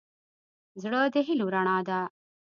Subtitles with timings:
[0.81, 1.99] زړه د هيلو رڼا ده.